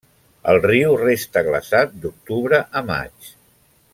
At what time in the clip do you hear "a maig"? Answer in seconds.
2.81-3.31